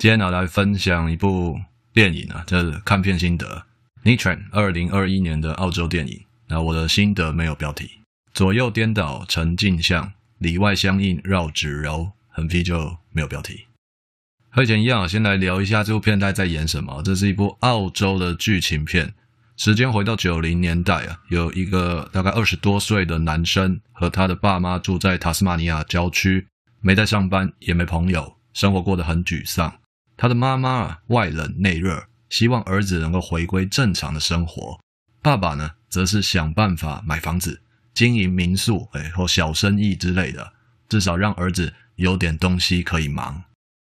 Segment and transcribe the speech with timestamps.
[0.00, 1.60] 今天拿来分享一部
[1.92, 3.66] 电影啊，这是看片心得。
[4.02, 6.18] Nichiren 二零二一年的澳洲电影。
[6.48, 7.90] 那我的心得没有标题，
[8.32, 13.66] 左右颠倒成镜像，里外相应绕指柔，横批就没有标题。
[14.48, 17.02] 和以前一样，先来聊一下这部片在在演什么。
[17.02, 19.12] 这是一部澳洲的剧情片，
[19.58, 26.46] 时间回到九零年代啊，有一个大概二十多岁的男生和他的爸妈住在塔斯马尼亚郊区，
[26.80, 29.70] 没在上班，也没朋友，生活过得很沮丧。
[30.20, 34.78] 他的妈妈啊，外冷内热，希望儿子能够回归正常的生活。
[35.22, 37.62] 爸爸呢，则是想办法买房子、
[37.94, 40.52] 经营民宿，哎，或小生意之类的，
[40.90, 43.42] 至少让儿子有点东西可以忙。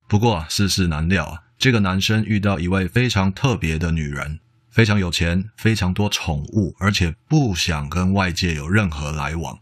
[0.08, 9.56] 不过，世事难料啊，这个男生遇到一位非常特别的女人，非常有钱，非常多宠物，而且不想跟外界有任何来往。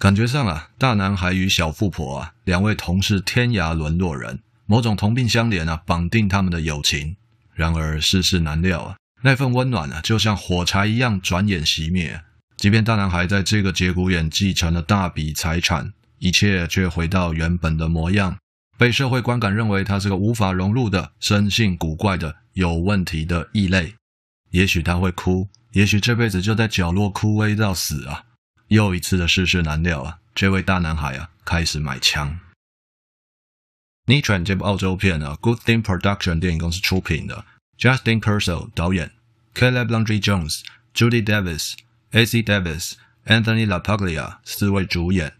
[0.00, 4.40] 感觉上啊，大男孩与小富婆啊，两位同是天涯沦落人。
[4.66, 7.16] 某种同病相怜啊，绑定他们的友情。
[7.54, 12.20] 然而世事难料啊，那份温暖啊，就像火柴一样，转眼熄灭。
[12.58, 18.36] 即便大男孩在这个节骨眼继承了大笔财产，一切却回到原本的模样，
[18.76, 23.94] 被社会观感认为他是个无法融入的、生性古怪的、有问题的异类。
[24.50, 28.22] 也许他会哭，也许这辈子就在角落枯萎到死啊！
[28.68, 32.38] 又一次的世事难料啊，这位大男孩啊，开始买枪。
[34.08, 37.44] N i t r a n 这部澳洲片啊，Good Thing Production 电影公司出品的
[37.76, 39.10] ，Justin Kurzel 导演
[39.52, 40.60] ，Caleb Landry Jones、
[40.94, 41.72] Judy Davis、
[42.12, 42.92] AC Davis、
[43.24, 45.32] Anthony LaPaglia 四位主演。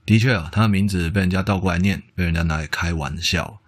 [0.04, 3.60] 的确啊，他的名字被人家倒过来念，被人家拿来开玩笑。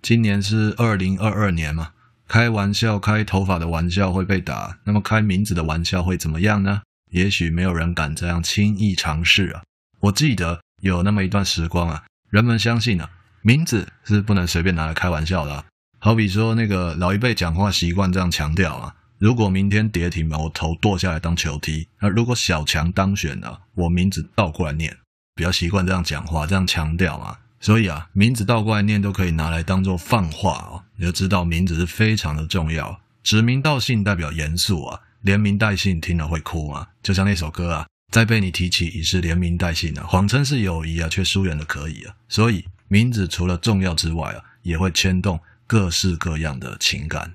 [0.00, 1.92] 今年是二零二二年嘛，
[2.26, 6.80] 开玩笑开头发的玩笑会被打，那么开名字的玩笑会怎么样呢？
[7.10, 9.62] 也许没有人敢这样轻易尝试啊。
[10.00, 13.10] 我记得有那么一段时光啊，人们相信啊。
[13.46, 15.66] 名字是不能随便拿来开玩笑的，
[15.98, 24.96] 好比说那个老一辈讲话习惯这样强调啊，如果明天跌停把我头剁下来当球踢，那如果小强当选了，我名字倒过来念，
[25.34, 42.64] 比较习惯这样讲话，这样强调啊，所以啊，名字倒过来念都可以拿来当做放话哦，你就知道名字是非常的重要，指名道姓代表严肃啊，连名带姓听了会哭啊，就像那首歌啊，再被你提起已是连名带姓啊，谎称是友谊啊，却疏远的可以啊，所以。
[42.94, 47.34] 名字除了重要之外啊，也会牵动各式各样的情感。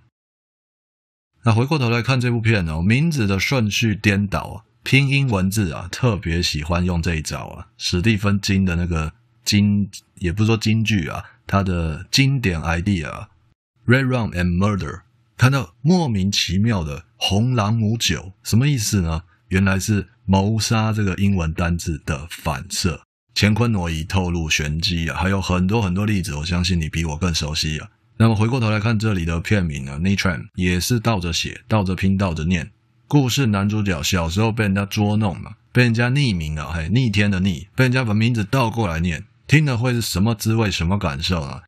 [1.44, 7.68] 那回过头来看这部片哦，名字的顺序颠倒啊，拼音文字啊，特别喜欢用这一招啊。
[7.78, 9.12] 史蒂芬金的那个
[9.44, 15.02] 金，也不是说金句啊，他的经典 idea，Red Rum and Murder，
[15.36, 19.24] 看到莫名其妙的红朗姆酒，什么意思呢？
[19.50, 23.02] 原来是谋杀这个英文单字的反射。
[23.42, 27.88] 乾坤挪移透露玄机啊，还有很多很多例子，我相信你比我更熟悉啊。
[28.18, 32.70] 那么回过头来看这里的片名呢 nitran 也是倒着写、倒着拼、倒着念。
[33.08, 41.64] 故事男主角小时候被人家捉弄嘛，被人家匿名啊，嘿，逆天的逆，被人家把名字倒过来念，听了会是什么滋味、什么感受啊？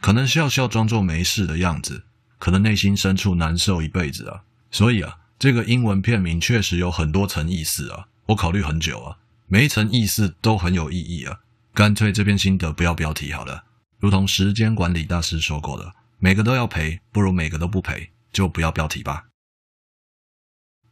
[0.00, 2.04] 可能笑笑装作没事的样子，
[2.38, 4.42] 可能内心深处难受一辈子啊。
[4.70, 8.06] 所以啊，这个英文片名确实有很多层意思啊。
[8.26, 9.16] 我考虑很久啊，
[9.46, 11.40] 每一层意思都很有意义啊。
[11.72, 13.64] 干脆这篇心得不要标题好了，
[13.98, 19.26] 如同时间管理大师说过的，每个都要赔，不如每个都不赔，就不要标题吧。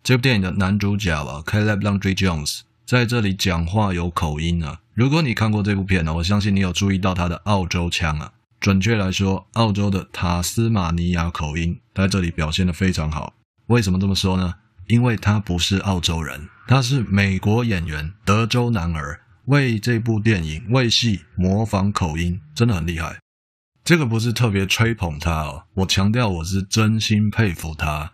[0.02, 4.80] 这部电影的男主角啊，Caleb Landry Jones 在这里讲话有口音啊。
[4.92, 8.32] 如果你看过这部片呢，我相信你有注意到他的澳洲腔啊。
[8.60, 13.34] 准确来说，澳洲的塔斯马尼亚口音在这里表现得非常好。
[13.66, 14.54] 为什么这么说呢？
[14.86, 23.18] 因为他不是澳洲人，他是美国演员，德州男儿，为这部电影为戏模仿口音，真的很厉害。
[23.84, 28.10] 这个不是特别吹捧他哦，我强调我是真心佩服他。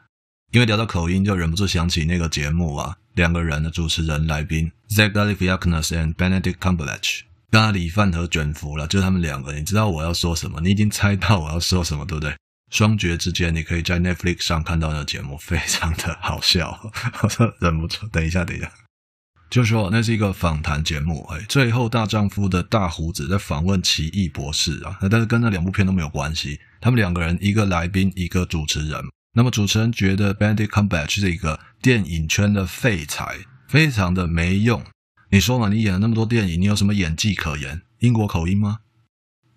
[0.51, 7.21] 因为聊到口音，就忍不住想起那个节目啊，两个人的主持人来宾 Zach Galifianakis and Benedict Cumberbatch，
[7.53, 9.53] 咖喱饭和卷福了，就他们两个。
[9.53, 10.61] 你知道我要说什么？
[10.61, 12.35] 你已经猜到我要说什么，对不对？
[12.71, 16.79] 双绝之间，你可以在 Netflix 上看到那节目，非常的好笑。
[17.23, 18.71] 我 说忍不住，等一下，等一下，
[19.51, 26.61] 就说那是一个访谈节目，哎，最后大丈夫的大胡子在访问奇异博士啊，那但是跟那两部片都没有关系。
[26.81, 29.03] 他们两个人，一个来宾，一个主持人。
[29.33, 33.37] 那么主持人觉得 Benedict Cumberbatch 是一个电影圈的废材，
[33.69, 34.85] 非常的没用。
[35.31, 37.83] 你说嘛，你演了那么多电影，你有什么演技可言？
[37.99, 38.79] 英国口音吗？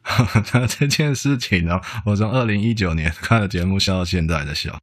[0.53, 4.79] 那这件事情呢，我从二零一九年看了节目，笑到现在的笑。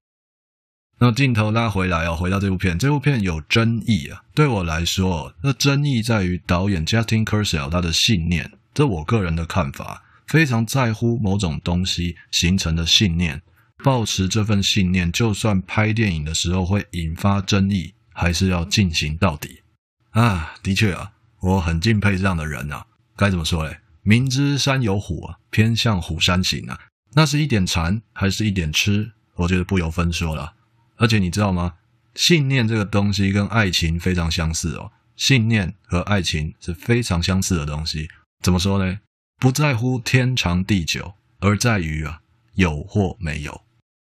[0.99, 4.23] 那镜头拉回来哦，回到这部片，这部片有争议啊。
[4.35, 13.41] 对我来说，那争议在于导演 Justin Kurzel 他的信念，这我个人的看法，非常在乎某种东西形成的信念。
[13.83, 19.63] 抱持这份信念，就算拍电影的时候会引发争议，还是要进行到底
[20.11, 20.53] 啊！
[20.63, 22.85] 的确啊，我很敬佩这样的人啊。
[23.17, 23.79] 该怎么说嘞？
[24.03, 26.79] 明知山有虎啊，偏向虎山行啊。
[27.15, 29.13] 那是一点馋，还是一点吃？
[29.37, 30.55] 我觉得不由分说了。
[30.97, 31.75] 而且你知道吗？
[32.15, 34.93] 信念这个东西跟爱情非常相似哦。
[35.17, 38.09] 信念和爱情是非常相似的东西。
[38.43, 39.01] 怎么说呢？
[39.39, 42.21] 不在乎天长地久，而在于啊，
[42.55, 43.63] 有或没有。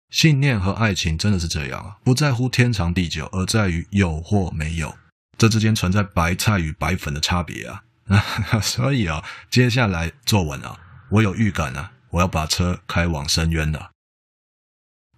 [0.10, 4.96] 信念和爱情真的是这样啊，不在乎天长地久，而在于有或没有。
[5.38, 7.84] 这之间存在白菜与白粉的差别啊。
[8.62, 10.80] 所以啊，接下来作文啊，
[11.10, 13.92] 我有预感啊，我要把车开往深渊了。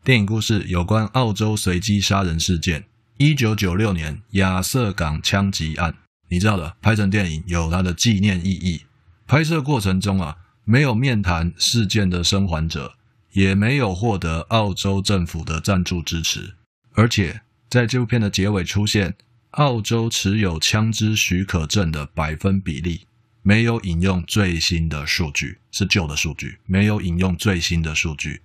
[0.03, 2.85] 电影故事有关澳洲随机杀人事件，
[3.17, 5.95] 一九九六年亚瑟港枪击案。
[6.29, 8.85] 你知道的，拍成电影有它的纪念意义。
[9.25, 12.93] 拍摄过程中啊，没有面谈事件的生还者。
[13.33, 16.55] 也没有获得澳洲政府的赞助支持，
[16.95, 19.15] 而且在这部片的结尾出现
[19.57, 23.07] 澳洲持有枪支许可证的百分比例，
[23.41, 28.43] 没有引用最新的数据，是旧的数据，没有引用最新的数据。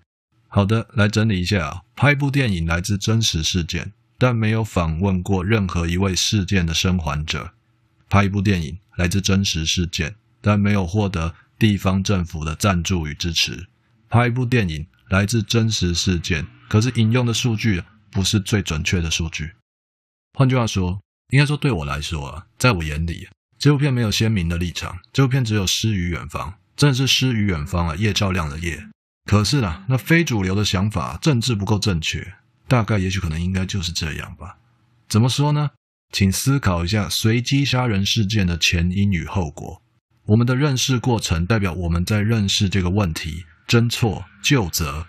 [0.48, 7.52] 好的，来整理一下啊，拍一部电影来自真实事件，但没有访问过任何一位事件的生还者；
[8.08, 13.66] 拍一部电影来自真实事件，但没有获得地方政府的赞助与支持。
[14.08, 19.50] 拍一部电影来自真实事件，可是引用的数据不是最准确的数据。
[20.34, 28.89] 换句话说，应该说对我来说啊，在我眼里，这部片没有鲜明的立场，这部片只有诗与远方，真的是诗与远方啊，夜照亮的夜。
[29.24, 32.34] 可是啊，那非主流的想法，政治不够正确，
[32.67, 34.56] 大概也许可能应该就是这样吧。
[35.08, 35.70] 怎么说呢？
[36.12, 39.81] 请思考一下随机杀人事件的前因与后果。
[40.27, 43.44] 我们的认识过程代表我们在认识这个问题。
[43.67, 45.06] 侦错究责，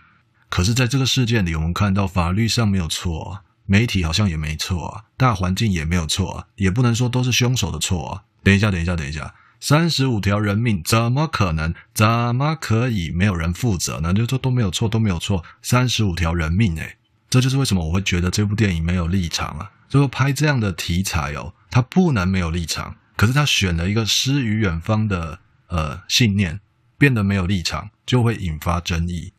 [0.47, 8.23] 可是在这个事件里，我们看到法律上没有错啊，媒体好像也没错啊，大环境也没有错啊，也不能说都是凶手的错啊。
[8.43, 11.73] 等一下，等一下，等一下，三十五条人命怎么可能？
[11.93, 14.13] 怎么可以没有人负责呢？
[14.13, 16.97] 就说都没有错，都没有错，三十五条人命诶，
[17.29, 19.71] 这就是为什么我会觉得这部电影没有立场啊。
[19.89, 26.59] 就说拍这样的题材哦，他不能没有立场，可是他选了一个诗与远方的呃信念。
[26.95, 29.33] 变得没有立场，就会引发争议。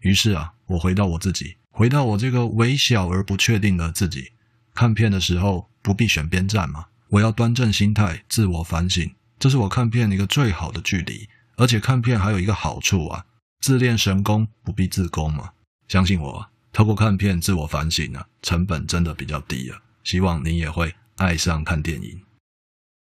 [0.00, 4.32] 于是啊，我回到我自己，回到我这个微小而不确定的自己。
[4.74, 9.08] 看片的时候不必选边站嘛，我要端正心态，自我反省，
[9.38, 11.28] 这是我看片一个最好的距离。
[11.54, 13.24] 而且看片还有一个好处啊，
[13.60, 15.50] 自练神功不必自宫嘛。
[15.86, 19.80] 相信我，透过看片自我反省啊，成本真的比较低啊。
[20.02, 22.20] 希望你也会爱上看电影。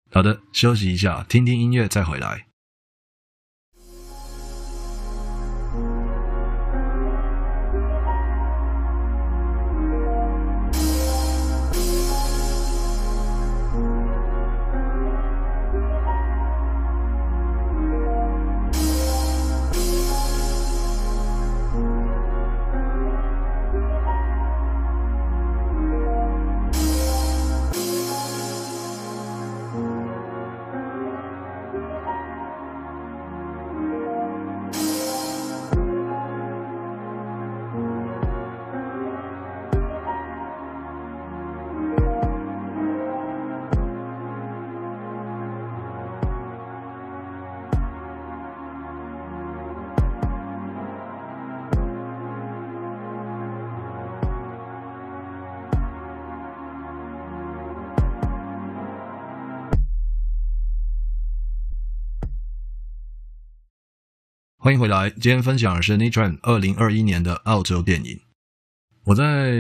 [0.10, 2.46] 好的，休息一下，听听音乐再回来。
[64.64, 65.10] 欢迎回来。
[65.10, 68.22] 今天分享的是 Nitran 二零二一年的澳洲电影。
[69.04, 69.52] 我在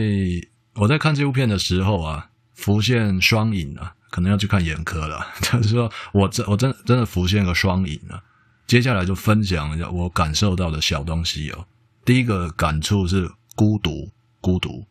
[0.76, 5.28] 我在看这部片的时候啊，浮现双影啊，可能要去看眼科了。
[5.44, 8.24] 就是说我真我真真的浮现个双影啊。
[8.66, 11.68] 接下来就分享一下我感受到的小东西哦。
[12.06, 14.86] 第一个感触是孤独，孤独。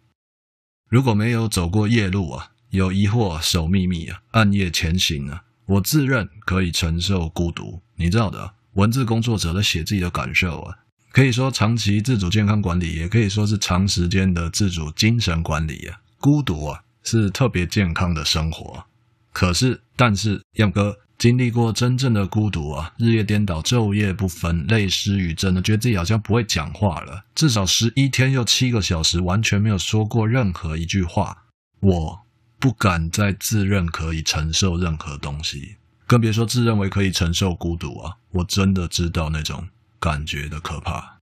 [0.90, 7.81] 如果没有走过夜路啊，有疑惑守秘密啊，暗夜前行啊，我自认可以承受孤独。
[7.97, 8.52] 你知道的。
[8.75, 10.76] 文字工作者在写自己的感受啊，
[11.11, 16.00] 可以说长期自主健康管理，也可以说是长时间的自主精神管理啊。
[16.19, 18.85] 孤独啊，是特别健康的生活。
[19.33, 27.25] 可是，但是，样哥经历过真正的孤独啊，日夜颠倒，昼夜不分，泪湿与真的，觉得自己好像不会讲话了。
[27.35, 31.45] 至少十一天又七个小时，完全没有说过任何一句话。
[31.81, 32.21] 我
[32.59, 35.76] 不敢再自认可以承受任何东西。
[36.12, 38.19] 更别说自认为可以承受孤独啊！
[38.33, 41.16] 我真的知道那种感觉的可怕。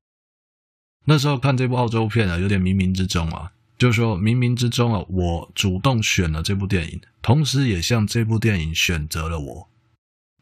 [1.04, 9.70] 那时候看这部澳洲片啊，有点冥冥之中啊，就是说冥冥之中啊，我主动选了这部电影，同时也向这部电影选择了我。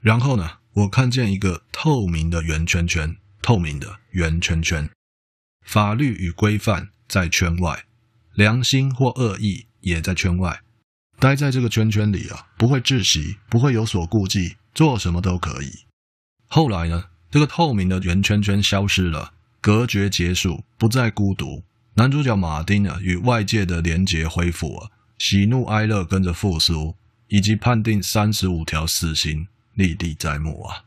[0.01, 4.89] 然后呢，我看见一个透明的圆圈圈，透明的圆圈圈，
[5.67, 7.85] 法律与规范在圈外，
[8.33, 10.63] 良心或恶意也在圈外。
[11.21, 15.71] 待在这个圈圈里啊，不会窒息，不会有所顾忌，做什么都可以。
[16.47, 21.65] 后来呢，这个透明的圆圈圈消失了，隔绝结束，不再孤独。
[21.95, 26.95] 男主角马丁啊，与外界的连结恢复啊，喜怒哀乐跟着复苏，
[27.27, 30.85] 以及判定三十五条死刑历历在目啊。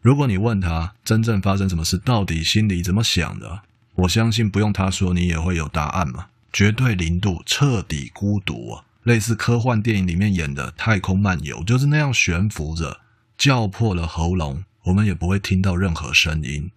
[0.00, 3.62] 如果你问他真正发生什么事，到底心里怎么想的，
[3.94, 6.26] 我相信不用他说，你也会有答案嘛。
[6.52, 8.84] 绝对零度，彻底孤独啊。
[9.02, 13.00] 类似科幻电影里面演的太空漫游，就是那样悬浮着，
[13.38, 16.70] 叫破了喉咙，我们也不会听到任何声音。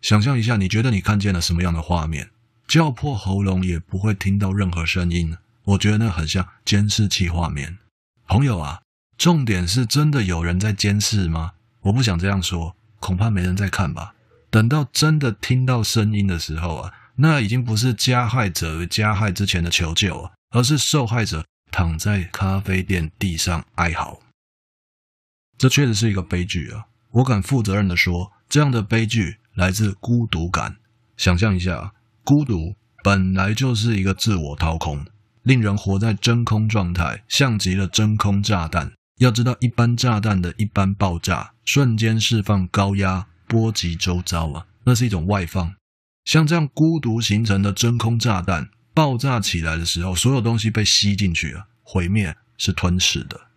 [0.00, 2.30] 想象一下，你觉得你看见了什么样的画面？
[2.66, 7.78] 叫破喉咙也不会听到任何声音，我觉得那很像监视器画面。
[8.26, 8.80] 朋友啊，
[9.18, 11.52] 重点是真的有人在监视吗？
[11.82, 14.14] 我不想这样说，恐怕没人在看吧。
[14.50, 20.32] 等到真的听到声音的时候啊，那已经不是加害者加害之前的求救啊。
[20.54, 24.20] 而是受害者躺在咖啡店地上哀嚎，
[25.58, 26.86] 这确实是一个悲剧啊！
[27.10, 30.76] 我敢负责任的说，这样的悲剧来自孤独感。
[31.16, 31.92] 想象一下，
[32.22, 35.04] 孤独本来就是一个自我掏空，
[35.42, 38.92] 令人活在真空状态，像极了真空炸弹。
[39.18, 45.74] 要知道，一般炸弹的一般爆炸，瞬间释放高压，波及周遭啊，那是一种外放。
[46.24, 48.68] 像这样孤独形成的真空炸弹。
[48.94, 53.48] 爆炸起来的时候，所有东西被吸进去了，毁灭是吞噬的。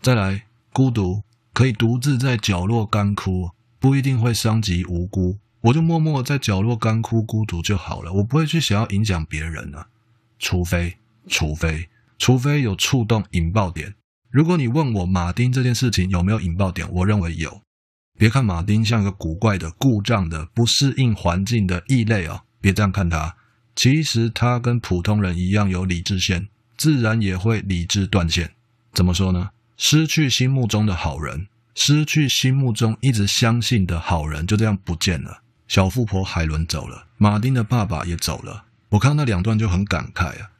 [0.00, 3.50] 再来，孤独可以独自在角落干枯，
[3.80, 5.38] 不一定会伤及无辜。
[5.62, 8.12] 我就默默在角落干枯，孤独就好了。
[8.12, 9.88] 我不会去想要影响别人啊，
[10.38, 10.96] 除非，
[11.28, 13.94] 除非，除非有触动引爆点。
[14.30, 17.62] 如果你问我马丁这件事情有没有引爆点，我认为有。
[18.16, 23.36] 别看马丁像一个古怪的、故障的、不适应环境的异类啊，别这样看他。
[23.76, 28.54] 其实他跟普通人一样有理智线，自然也会理智断线。
[28.94, 29.50] 怎么说呢？
[29.76, 35.42] 失去心目中的好人，失去心目中一直相信的好人，就这样不见了。
[35.68, 38.64] 小富婆海伦走了，马丁的爸爸也走了。
[38.88, 40.50] 我看那两段就很感慨啊。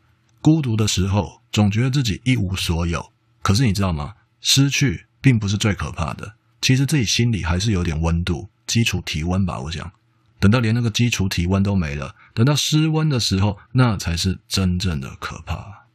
[0.43, 3.11] 孤独的时候，总觉得自己一无所有。
[3.41, 4.15] 可是你知道吗？
[4.43, 9.91] 失去并不是最可怕的，其实自己心里还是有点温度，基础体温吧，我想。
[10.39, 15.87] 等到连那个基础体温都没了，等到失温的时候，那才是真正的可怕。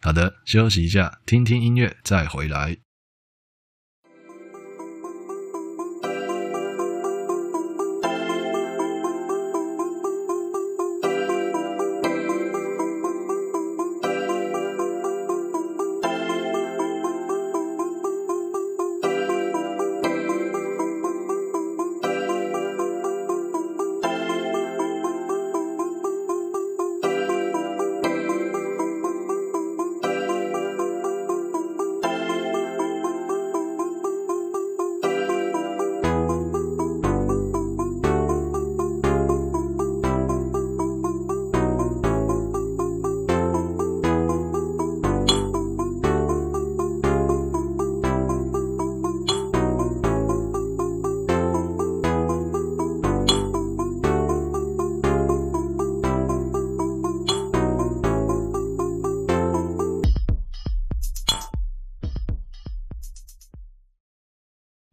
[0.00, 2.78] 好的，休息一下，听听音乐，再回来。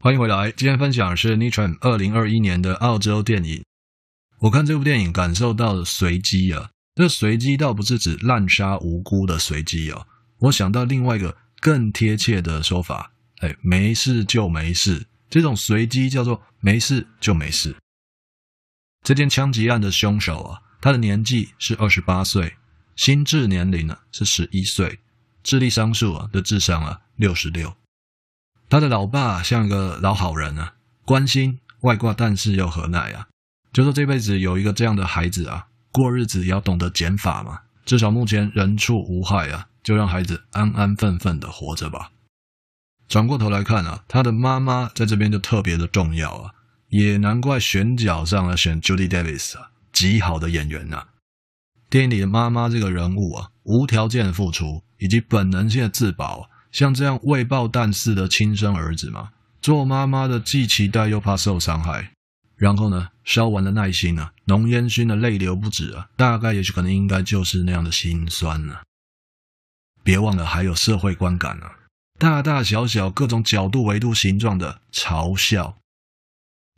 [0.05, 3.63] 欢迎回来，今天分享的是 Nichiren 二零二一年的澳洲电影。
[4.37, 10.05] 我看这部电影感受到了随机啊，这随机倒不是指滥杀无辜的随机哦。
[10.41, 17.75] 我想到另外一个更贴切的说法，哎，没事就没事，这种随机叫做没事就没事。
[19.03, 22.53] 这件枪击案的凶手啊，他的年纪是二十八岁，
[22.95, 24.99] 心智年龄呢是十一岁，
[25.41, 27.75] 智力商数啊的智商啊六十六。
[28.69, 30.73] 他的老爸像个老好人啊，
[31.05, 33.27] 关心外挂，但是又何奈啊？
[33.71, 37.59] 就说这辈子有一个这样的孩子啊，过日子也要懂得减法嘛。
[37.85, 42.11] 至少目前人畜无害啊，就让孩子安安分分的活着吧。
[43.07, 46.51] 转过头来看啊，他的妈妈在这边就特别的重要啊，
[46.89, 51.09] 也难怪选角上啊选 Judy Davis 啊，极好的演员啊。
[51.87, 56.49] 电影里的妈妈这个人物啊，无条件的付出以及本能性的自保。
[56.75, 59.29] 像这样未爆弹似的亲生儿子嘛，
[59.61, 62.11] 做妈妈的既期待又怕受伤害，
[62.57, 68.83] 然后呢，烧完了耐心啊，浓烟熏的泪流不止啊，大概也许可能应该就是那样的心酸啊。
[70.03, 71.71] 别忘了还有社会观感啊，
[72.19, 75.77] 大大小小各种角度、维度、形状的嘲笑。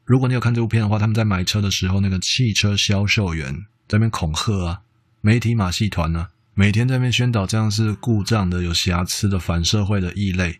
[0.05, 3.51] 如果你有看这部片的话，他们在买车的时候，那个汽车销售员
[3.87, 4.81] 在那边恐吓啊，
[5.21, 6.29] 媒体马戏团呢、啊。
[6.59, 10.59] 每天在那边宣导这样是故障的、有瑕疵的、反社会的异类，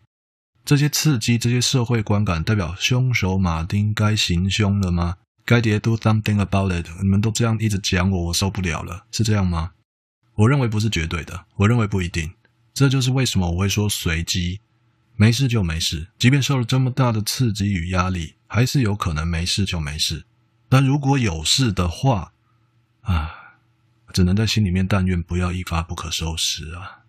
[0.64, 5.16] 这些刺激、这些社会观感，代表凶手马丁该行凶了吗？
[5.44, 6.88] 该得 do something about it？
[7.02, 9.72] 你们都这样一直讲我，我受不了了，是这样吗？
[10.36, 12.32] 我认为不是绝对的，我认为不一定。
[12.76, 14.62] 这就是为什么我会说随机，
[15.16, 20.26] 没事就没事，即便受了这么大的刺激与压力，还是有可能没事就没事。
[20.70, 22.34] 但如果有事的话，
[23.02, 23.47] 啊。
[24.14, 27.06] 只能在心里面但愿不要一发不可收拾啊！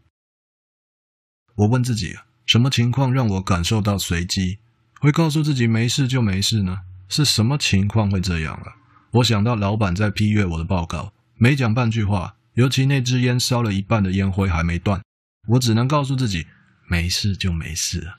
[1.57, 4.59] 我问自己，什么情况让我感受到随机，
[5.01, 6.81] 会告诉自己没事就没事呢？
[7.09, 8.77] 是什么情况会这样啊？
[9.13, 15.01] 我想到老板在批阅我的报告，没讲半句话，尤其那支烟烧了一半的烟灰还没断，
[15.49, 16.47] 我只能告诉自己
[16.87, 18.13] 没事就没事。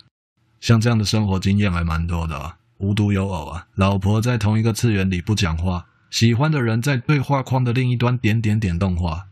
[0.60, 5.86] 像这样的生活经验还蛮多的啊，无独有偶啊，老婆在同一个次元里不讲话。
[6.10, 9.28] 喜欢的人在对话框的另一端点点点动画，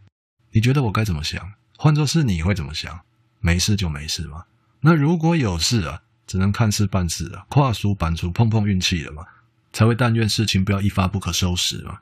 [0.52, 1.54] 你觉得我该怎么想？
[1.78, 3.02] 换作是你会怎么想？
[3.40, 4.46] 没事就没事嘛。
[4.82, 9.26] 那如果有事啊，只能看事办事啊，跨书板书碰碰运气了嘛，
[9.74, 12.00] 才会但愿事情不要一发不可收拾嘛。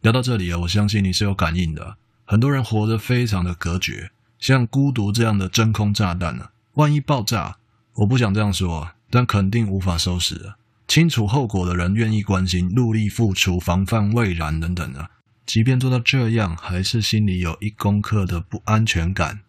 [0.00, 1.96] 聊到这里啊，我相信你是有感应的。
[2.24, 7.58] 很多人活得非常的隔绝，像孤独这样的真空炸弹啊，万一爆炸，
[7.94, 10.56] 我不想这样说，但肯定无法收拾啊。
[10.92, 15.08] 清楚后果的人愿意关心、努力付出、防范未然等等的，
[15.46, 19.40] 即便做到这样，还是心里有一公克的不安全感，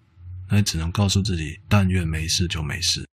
[0.48, 3.06] 那只能告诉自己：但愿没事就没事。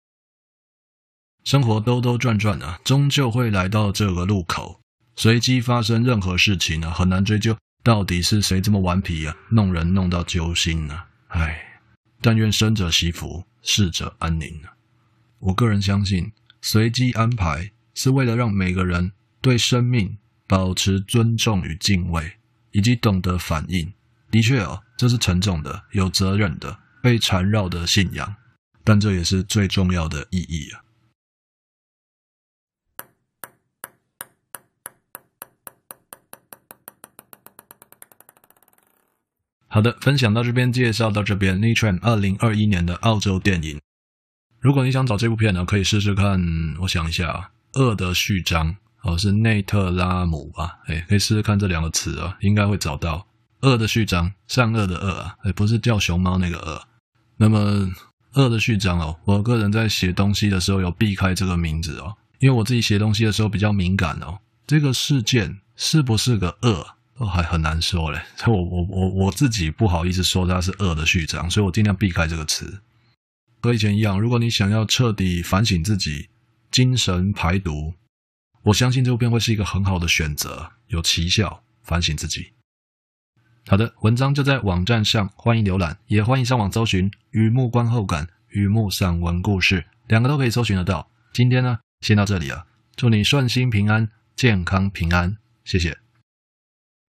[1.44, 4.80] 生活兜兜转转啊，终究会来到这个路口。
[5.15, 10.96] 随机发生任何事情呢，很难追究到底是谁这么顽皮啊，弄人弄到揪心呢？
[11.30, 11.82] 唉，
[12.22, 14.62] 但愿生者惜福，逝者安宁。
[15.39, 17.72] 我个人相信，随机安排。
[17.99, 22.38] 是为了让每个人对生命保持尊重与敬畏，
[22.71, 23.91] 以及懂得反应。
[24.31, 28.33] 的确哦，这是沉重的、有责任的、被缠绕的信仰，
[28.85, 30.79] 但这也是最重要的意义啊。
[39.67, 41.59] 好的，分享到这边，介绍到这边。
[41.59, 43.81] Nichiren 二零二一年的澳洲电影。
[44.62, 46.41] 如果你想找这部片呢，可以试试看。
[46.79, 47.51] 我想一下啊。
[47.73, 50.79] 恶的序章哦，是内特拉姆吧？
[50.88, 53.25] 哎，可以试试看这两个词啊，应该会找到。
[53.62, 56.82] 恶的序章，善恶的恶啊，哎，不是叫熊猫那个恶。
[57.38, 57.89] 那么，
[58.34, 64.39] 恶的序章哦，我个人在写东西的时候有避开这个名字哦，因为我自己写东西的时候比较敏感哦。
[64.65, 66.86] 这个事件是不是个恶，
[67.17, 68.21] 都还很难说嘞。
[68.47, 72.82] 我我我我自己不好意思说它是恶的序章，所以我尽量避开这个词。
[73.62, 76.27] 和以前一样，如果你想要彻底反省自己。
[76.71, 77.93] 精神排毒，
[78.63, 82.53] 我相信这部片会是一个很好的选择，有奇效，反省自己。
[83.67, 91.10] 好的，文章就在网站上，欢迎浏览，也欢迎上网搜寻《雨幕观后感》《雨幕散文故事》，两个都可以搜寻得到。
[91.34, 95.97] 今天呢，先到这里了，祝你顺心平安，健康平安，谢谢。